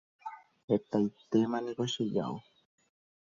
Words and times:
Hetaitémaniko 0.67 1.83
cheja'o. 1.93 2.37